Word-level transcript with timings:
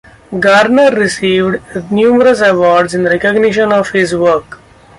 Garner 0.39 0.89
received 0.95 1.61
numerous 1.91 2.41
awards 2.41 2.95
in 2.95 3.03
recognition 3.03 3.71
of 3.71 3.91
his 3.91 4.15
work. 4.15 4.57